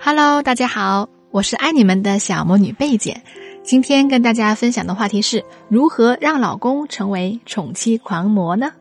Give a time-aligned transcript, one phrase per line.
[0.00, 3.22] Hello，大家好，我是爱你们的小魔女贝姐。
[3.62, 8.72] 今天跟大家分享的话题是如何让老公成为宠妻狂魔呢？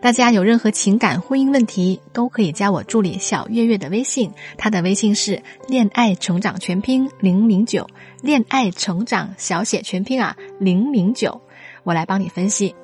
[0.00, 7.86] 大家有任何情感婚姻问题，都可以加我助理小月月的微信，她的微信是恋爱成长全拼零零九，
[8.22, 11.40] 恋爱成长小写全拼啊零零九，
[11.82, 12.74] 我来帮你分析。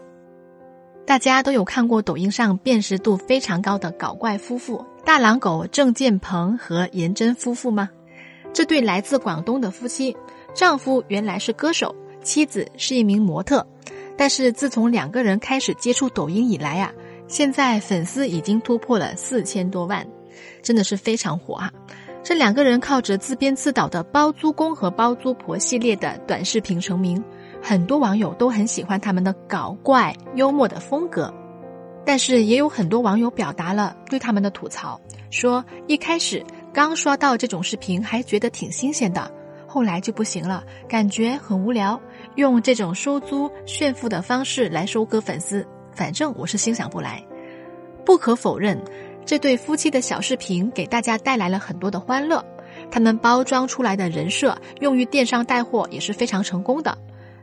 [1.07, 7.89] 大家都有看过抖音上辨识度非常高的搞怪夫妇大狼狗郑建鹏和颜真夫妇吗？
[8.53, 10.17] 这对来自广东的夫妻，
[10.53, 13.65] 丈夫原来是歌手，妻子是一名模特，
[14.17, 16.93] 但是自从两个人开始接触抖音以来啊，
[17.29, 20.05] 现在粉丝已经突破了四千多万，
[20.61, 21.71] 真的是非常火啊！
[22.25, 27.23] 这两个人靠着自编自导的包租公和包租婆系列的短视频成名。
[27.63, 31.33] 很多网友都很喜欢他们的搞怪幽默的风格，
[32.07, 36.43] 但是也有很多网友表达了对他们的吐槽，说一开始
[36.73, 39.29] 刚刷到这种视频还觉得挺新鲜的，
[39.67, 42.01] 后来就不行了，感觉很无聊，
[42.37, 47.21] 用这种收租炫富的方式来收割粉丝，反正我是欣赏不来。
[48.05, 48.81] 不可否认，
[49.25, 52.45] 这对夫妻的小视频给大家带来了很多的欢乐，
[52.89, 56.97] 他们包装出来的人设用于电商带货也是非常成功的。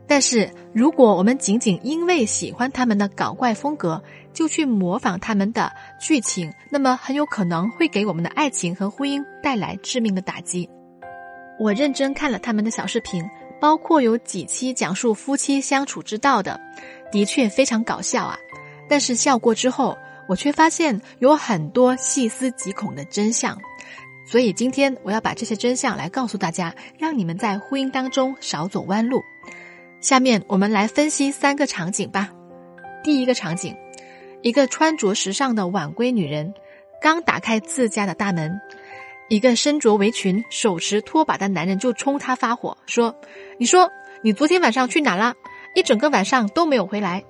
[0.06, 4.02] 但是，如果我们仅仅因为喜欢他们的搞怪风格，
[4.34, 10.68] 就去模仿他们的剧情，那么很有可能会给我们的爱情和婚姻带来致命的打击。
[11.58, 13.24] 我认真看了他们的小视频，
[13.60, 16.60] 包括有几期讲述夫妻相处之道的，
[17.10, 18.36] 的确非常搞笑啊。
[18.88, 19.96] 但是笑过之后，
[20.28, 23.58] 我却发现有很多细思极恐的真相。
[24.26, 29.22] 所以今天我要把这些真相来告诉大家，让你们在婚姻当中少走弯路。
[30.04, 32.30] 下面我们来分析三个场景吧。
[33.02, 33.74] 第一个场景，
[34.42, 36.52] 一个穿着时尚的晚归女人
[37.00, 38.60] 刚打开自家的大门，
[39.30, 43.18] 一个身着围裙、手持拖把的男人就冲她发火，说
[43.56, 45.32] ：“你说你昨天晚上去哪了？
[45.74, 47.24] 一整个晚上都没有回来。”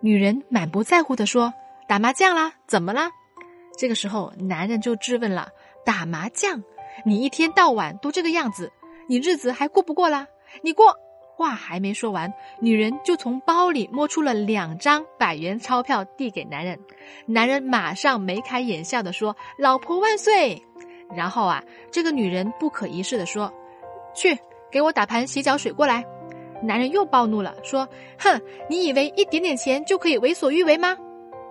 [0.00, 1.52] 女人满不在乎的说
[1.86, 3.10] ：“打麻将啦，怎么啦？”
[3.76, 5.50] 这个时候，男人就质问了
[5.84, 6.62] ：“打麻将？
[7.04, 8.72] 你一天到晚都这个样子，
[9.06, 10.26] 你日子还过不过啦？
[10.62, 10.96] 你过？”
[11.36, 16.80] 话还没说完，女人就从包里摸出了两张百元钞票递给男人，
[17.26, 20.62] 男人马上眉开眼笑的说：“老婆万岁！”
[21.14, 23.52] 然后啊，这个女人不可一世的说
[24.16, 24.38] ：“去
[24.70, 26.02] 给我打盘洗脚水过来。”
[26.64, 27.86] 男人又暴怒了，说
[28.18, 30.96] ：“哼，你以为一点点钱就可以为所欲为吗？”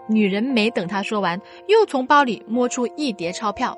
[0.09, 3.77] 女人没等他说完，又从包里摸出一叠钞票。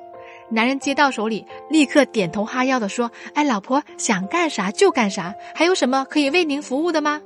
[0.50, 7.20] 男人接到手里，立刻点头哈腰的说：“哎，老婆想干啥就干啥，还有什么可以为您服务的吗？”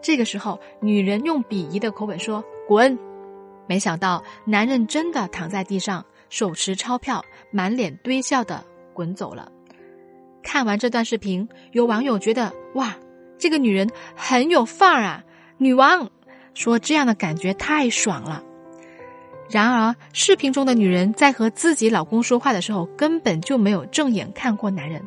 [0.00, 2.98] 这个时候，女人用鄙夷的口吻说：“滚！”
[3.66, 8.64] 没想到，男人真的躺在地上，手持钞票，满脸堆笑的
[8.94, 9.50] 滚走了。
[10.42, 12.96] 看完这段视频，有网友觉得：“哇，
[13.38, 15.22] 这个女人很有范儿啊，
[15.58, 16.10] 女王！”
[16.54, 18.42] 说这样的感觉太爽了。
[19.50, 25.02] 然而，视频中的女人在和自己老公说话的时候，根本就没有正眼看过男人，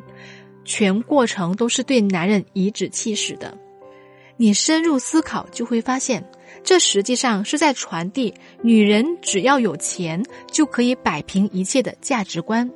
[0.66, 3.56] 全过程都是对男人颐指气使的。
[4.36, 6.22] 你深入思考，就会发现，
[6.62, 10.22] 这实际上是在传递女人只要有钱
[10.52, 12.70] 就可以摆平一切的价值观。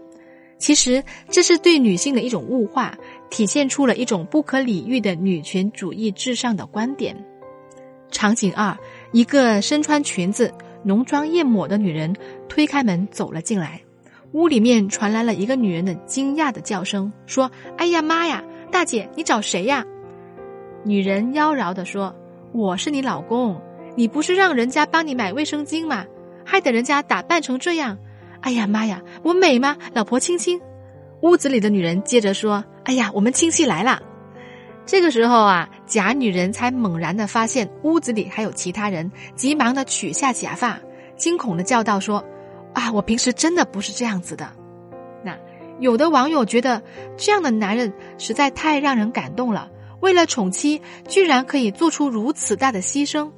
[0.57, 2.97] 其实，这是对女性的一种物化，
[3.29, 7.15] 体现出了一种不可理喻的女权主义至上的观点。
[8.11, 8.75] 场景二，
[9.13, 10.51] 一个身穿裙子。
[10.85, 12.15] 浓妆艳抹的女人
[12.49, 13.81] 推开门走了进来，
[14.33, 19.85] 屋里面传来了一个女人的惊讶的叫声，说：“哎呀妈呀，大姐，你找谁呀？”
[20.85, 22.15] 女人妖娆的说
[22.53, 23.61] ：“我是你老公，
[23.97, 26.07] 你不是让人家帮你买卫生巾吗？
[26.45, 27.99] 害得人家打扮成这样。
[28.41, 29.77] 哎呀妈呀，我美吗？
[29.93, 30.61] 老婆亲亲。”
[31.21, 34.01] 屋子里的女人接着说：“哎呀，我们亲戚来了。”
[34.87, 40.79] 这个时候啊，假女人才猛然的发现屋子里还有其他人，急忙的取下假发，
[41.17, 42.25] 惊恐的叫道：“说，
[42.75, 44.53] 啊，我平时真的不是这样子的。”
[45.25, 45.37] 那
[45.81, 46.83] 有的网友觉得
[47.17, 49.71] 这样的男人实在太让人感动了，
[50.01, 53.33] 为了宠妻居然可以做出如此大的牺牲。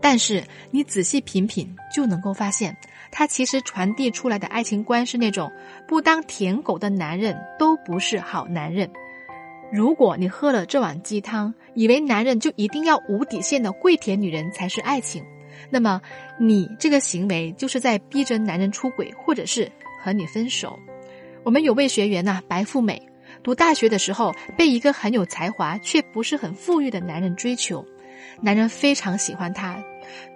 [0.00, 2.76] 但是你仔细品品就能够发现，
[3.10, 5.50] 他其实传递出来的爱情观是那种
[5.86, 8.90] 不当舔狗的男人都不是好男人。
[9.74, 15.24] 如果你喝了这碗鸡汤，以为男人就一定要无底线的跪舔女人才是爱情，
[15.68, 16.00] 那么
[16.38, 19.68] 你这个行为就是在逼着男人出轨，或者是
[20.00, 20.78] 和你分手。
[21.42, 23.02] 我们有位学员呐，白富美，
[23.42, 27.84] 读大学的时候被一个很有才华却不是很富裕的男人追求，
[28.40, 29.82] 男人非常喜欢她，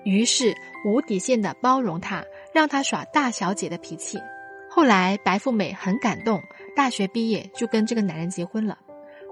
[0.05, 0.53] 于是
[0.85, 4.19] 无底线的包容她，让她耍大小姐的脾气。
[4.69, 6.43] 后来白富美很感动，
[6.75, 8.77] 大学毕业就跟这个男人结婚了。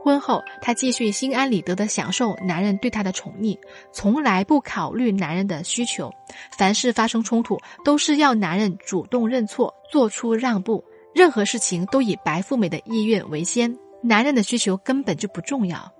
[0.07, 3.59] 婚后，她继续心安理得的享受男人对她的宠溺，
[3.91, 6.13] 从来不考虑男人的需求。
[6.57, 10.85] 凡事发生冲突，都是要男人主动认错，做出让步。
[11.13, 15.93] 任何事情都以白富美的意愿为先，男人的需求根本就不重要。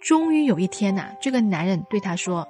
[0.00, 2.44] 终于有一天呐，这个男人对她说：“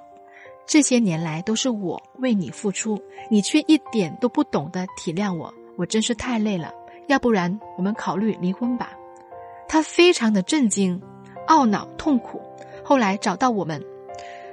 [0.65, 2.99] 这些年来都是我为你付出，
[3.29, 6.73] 你却一点都不懂得体谅我，我真是太累了。
[7.07, 8.93] 要不然，我们考虑离婚吧。”
[9.67, 11.01] 他非常的震惊、
[11.47, 12.41] 懊恼、痛苦。
[12.83, 13.83] 后来找到我们，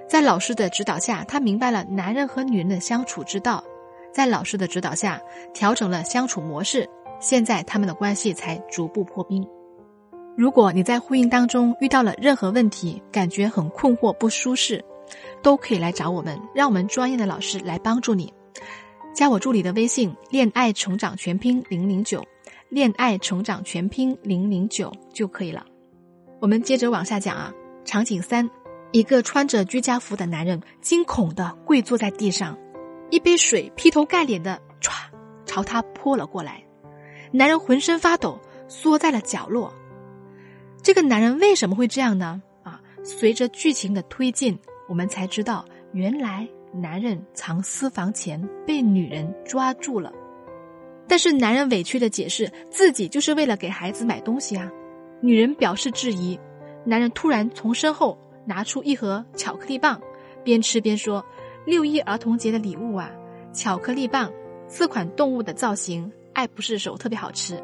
[0.08, 3.62] 在老师的指导下，他明白了男人和女人的相处之道。
[4.12, 5.20] 在老师的指导下，
[5.54, 6.88] 调整了相处模式，
[7.20, 9.46] 现在他们的关系才逐步破冰。
[10.36, 14.82] 如果你在婚姻当中遇到了任何问题，感觉很困惑、不舒适，
[15.42, 18.32] 都可以来找我们，让我们专业的老师来帮助你。
[19.14, 22.24] 加我助理的微信“恋爱成长全拼零零九”。
[22.70, 25.66] 恋爱成长全拼零零九就可以了。
[26.40, 27.52] 我们接着往下讲啊。
[27.84, 28.48] 场景三，
[28.92, 32.56] 一个穿着居家服的男人惊恐的跪坐在地上，
[33.10, 34.92] 一杯水劈头盖脸的唰
[35.44, 36.62] 朝他泼了过来。
[37.32, 38.38] 男人浑身发抖，
[38.68, 39.74] 缩在了角落。
[40.82, 42.40] 这个男人为什么会这样呢？
[42.62, 44.56] 啊，随着剧情的推进，
[44.88, 50.12] 我们才知道，原来男人藏私房钱被女人抓住了。
[51.10, 54.70] 但是男人委屈的解释自己就是为了给孩子买东西啊，
[55.20, 56.38] 女人表示质疑，
[56.84, 58.16] 男人突然从身后
[58.46, 60.00] 拿出一盒巧克力棒，
[60.44, 61.24] 边吃边说
[61.66, 63.10] ：“六一儿童节的礼物啊，
[63.52, 64.30] 巧克力棒，
[64.68, 67.60] 四款动物的造型，爱不释手，特别好吃。”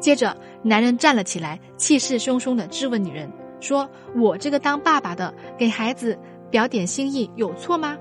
[0.00, 3.30] 接着，男人站了起来，气势汹汹的质问女人
[3.60, 3.86] ：“说
[4.16, 6.18] 我这个当爸爸的给孩子
[6.50, 7.98] 表点心意有错吗？”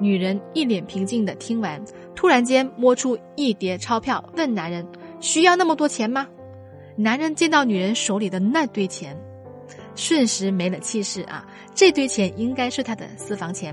[0.00, 1.82] 女人一脸平静的听完。
[2.18, 4.84] 突然间摸出一叠钞票，问男人
[5.22, 6.26] ：“需要那么多钱吗？”
[6.98, 9.16] 男人见到女人手里的那堆钱，
[9.94, 11.46] 瞬时没了气势啊！
[11.76, 13.72] 这堆钱应该是他的私房钱。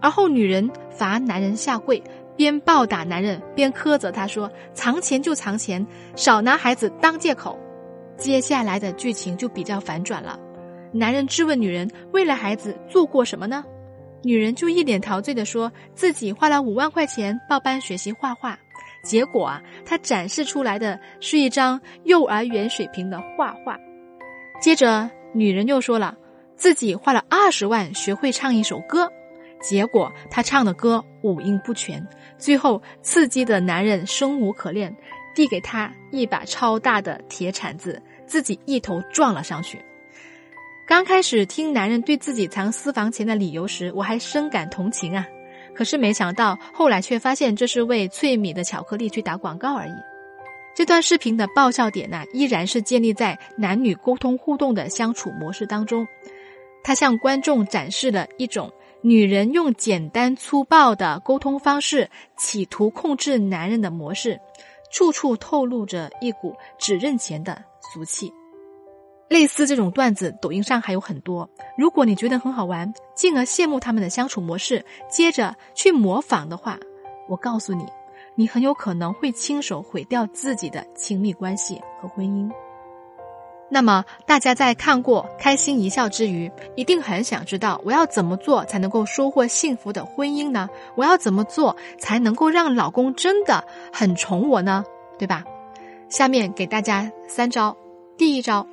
[0.00, 2.02] 而后女人罚男人下跪，
[2.36, 5.86] 边暴打男人边苛责他说：“藏钱就藏钱，
[6.16, 7.56] 少拿孩子当借口。”
[8.18, 10.36] 接下来的剧情就比较反转了。
[10.90, 13.64] 男人质问女人：“为了孩子做过什么呢？”
[14.22, 18.58] 女人就一脸陶醉的说自己花了五万块钱报班学习画画，
[19.02, 23.76] 结果啊，她展示出来的是一张幼儿园水平的画画。
[24.60, 26.16] 接着，女人又说了
[26.56, 29.10] 自己花了二十万学会唱一首歌，
[29.60, 32.06] 结果她唱的歌五音不全。
[32.38, 34.94] 最后，刺激的男人生无可恋，
[35.34, 39.84] 递给她一把超大的铁铲子，自己一头撞了上去。
[40.86, 45.26] 刚开始听男人对自己藏私房钱的理由时，我还深感同情啊。
[45.74, 49.92] 可是没想到后来却发现这是为脆米的巧克力去打广告而已。
[50.74, 56.06] 这段视频的爆笑点呢，依然是建立在男女沟通互动的相处模式当中。
[56.84, 58.70] 他向观众展示了一种
[59.02, 64.38] 女人用简单粗暴的沟通方式企图控制男人的模式，
[64.90, 67.62] 处处透露着一股只认钱的
[67.92, 68.32] 俗气。
[69.32, 71.48] 类似这种段子，抖音上还有很多。
[71.78, 76.78] 如果你觉得很好玩，进而羡慕他们的相处模式，接着去模仿的话，
[77.30, 77.86] 我告诉你，
[78.34, 82.50] 你很有可能会亲手毁掉自己的亲密关系和婚姻。
[83.70, 90.68] 那么，大家在看过开心一笑之余，一定很想知道，我要怎么做才能够收获幸福的婚姻呢？
[90.94, 94.84] 我要怎么做才能够让老公真的很宠我呢？
[95.18, 95.42] 对吧？
[96.10, 97.74] 下面给大家三招。
[98.18, 98.66] 第一招。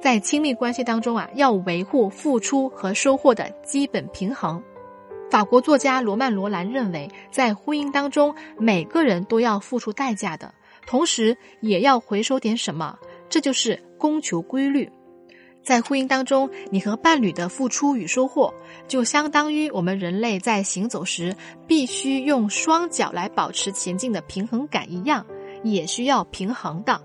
[0.00, 4.62] 在亲密关系当中啊，要维护付出和收获的基本平衡。
[5.30, 10.52] 法国作家罗曼·罗兰认为，在婚姻当中，每个人都要付出代价的，
[10.86, 14.90] 同时也要回收点什么，这就是供求规律。
[15.62, 18.52] 在婚姻当中，你和伴侣的付出与收获，
[18.88, 25.24] 就相当于我们人类在行走时必须用双脚来保持前进的平衡感一样，
[25.62, 27.00] 也需要平衡的。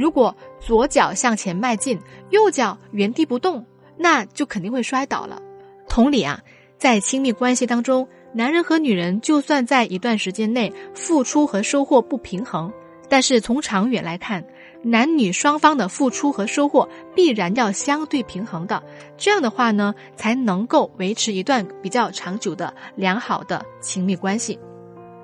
[0.00, 3.66] 如果左脚向前迈进，右脚原地不动，
[3.98, 5.42] 那就肯定会摔倒了。
[5.90, 6.40] 同理啊，
[6.78, 12.72] 在亲密关系当中，男人和女人就算在一段时间内付出和收获不平衡，
[13.10, 14.42] 但是从长远来看，
[14.82, 18.82] 男女双方的付出和收获必然要相对平衡的。
[19.18, 24.58] 这样的话呢，才能够维持一段比较长久的良好的亲密关系。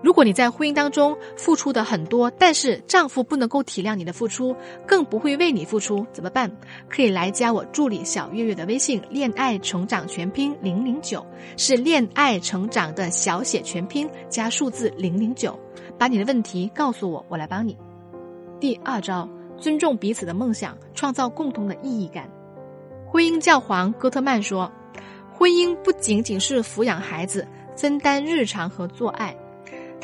[0.03, 4.55] 如果你在婚姻当中付出的很多，但是丈夫不能够体谅你的付出，
[4.87, 6.51] 更不会为你付出，怎么办？
[6.89, 11.27] 可以来加我助理小月月的微信“恋爱成长全拼零零九”，
[11.57, 15.59] 是恋爱成长的小写全拼加数字零零九，
[15.99, 17.77] 把你的问题告诉我，我来帮你。
[18.61, 22.31] 第二招，尊重彼此的梦想，创造共同的意义感。
[23.09, 24.71] 婚姻教皇戈特曼说
[25.33, 29.35] ：“婚姻不仅仅是抚养孩子、分担日常和做爱，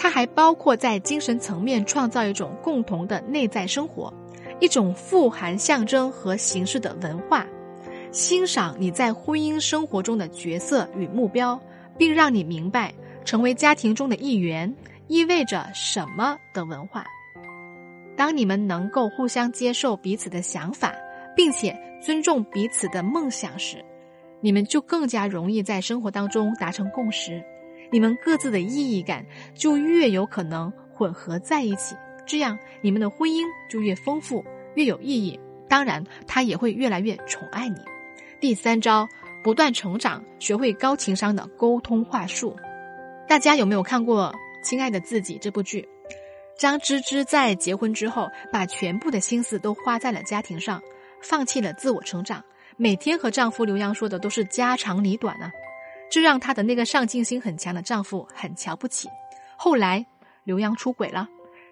[0.02, 4.12] 它还包括在精神层面创造一种共同的内在生活，
[4.59, 7.47] 一种富含象征和形式的文化。
[8.11, 11.56] 欣赏你在婚姻生活中的角色与目标，
[11.97, 12.92] 并让你明白
[13.25, 14.75] 成为家庭中的一员
[15.06, 17.06] 意味着什么的文化。”
[18.18, 20.92] 当你们能够互相接受彼此的想法，
[21.37, 23.76] 并且尊重彼此的梦想时，
[24.40, 27.40] 你们就更加容易在生活当中达成共识。
[27.92, 31.94] 你们各自的意义感就越有可能混合在一起，
[32.26, 34.42] 这样你们的婚姻就越丰富、
[34.75, 35.38] 越有意义。
[35.68, 37.76] 当然，他也会越来越宠爱你。
[38.40, 39.06] 第三招，
[39.44, 42.56] 不断成长，学会高情商的沟通话术。
[43.28, 44.34] 大家有没有看过
[44.66, 45.87] 《亲爱的自己》这部剧？
[46.58, 50.80] 张芝芝在结婚之后，把全部的心思都花在了家庭上，
[51.20, 52.42] 放弃了自我成长，
[52.76, 55.50] 每天和丈夫刘洋说的都是家长里短呢，
[56.12, 59.09] 这让她的那个上进心很强的丈夫很瞧不起。
[59.57, 60.04] 后来
[60.45, 61.26] 刘洋出轨了，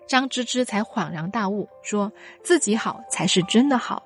[0.08, 2.10] 张芝芝才恍然大悟，说
[2.42, 4.02] 自己好才是真的好。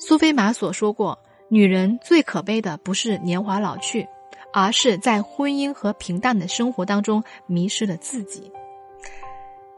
[0.00, 1.16] 苏菲玛索说过，
[1.48, 4.04] 女人最可悲的不是年华老去，
[4.52, 8.50] 而是在婚姻和平淡的生活当中迷失了自己。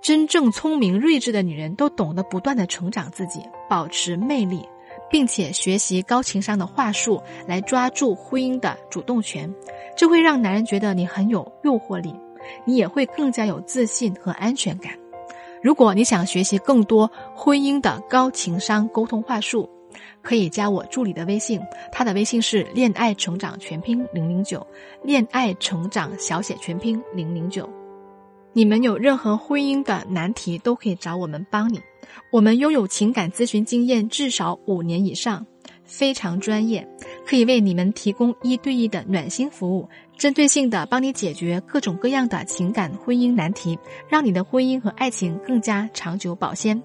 [0.01, 4.67] 真正聪明睿智的女人都懂得不断的成长自己，保持魅力，
[5.12, 9.54] 并且学习高情商的话术来抓住婚姻的主动权，
[9.95, 12.12] 这会让男人觉得你很有诱惑力，
[12.64, 14.92] 你也会更加有自信和安全感。
[15.62, 19.69] 如果你想学习更多婚姻的高情商沟通话术，
[20.23, 21.61] 可以加我助理的微信，
[21.92, 24.66] 他的微信是恋爱成长全拼零零九，
[25.02, 27.69] 恋爱成长小写全拼零零九。
[28.53, 31.81] 你们有任何婚姻的难题都可以找我们帮你。
[32.31, 35.47] 我们拥有情感咨询经验至少五年以上，
[35.85, 36.87] 非常专业，
[37.27, 43.79] 可以为你们提供一对一的暖心服务，针对性的帮你解决各种各样的情感婚姻难题，
[44.09, 46.83] 让你的婚姻和爱情更加长久保鲜。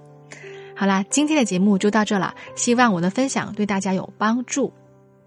[0.75, 4.71] 好啦，今天的节目就到这了，希望我的分享对大家有帮助。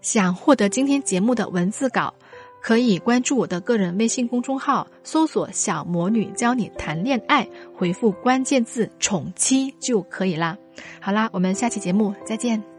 [0.01, 2.11] 想获得今天节目的文字稿。
[2.61, 10.55] 可以关注我的个人微信公众号，搜索“小魔女教你谈恋爱”，回复关键字“宠妻”就可以啦。
[11.01, 12.70] 好啦，我们下期节目再见。